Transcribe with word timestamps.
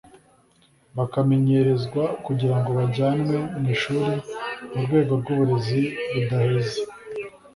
bakamenyerezwa 0.97 2.03
kugira 2.25 2.55
ngo 2.59 2.69
bajyanwe 2.79 3.35
mu 3.57 3.63
ishuri 3.75 4.13
mu 4.71 4.79
rwego 4.85 5.11
rw’uburezi 5.21 5.81
budaheza 6.11 6.79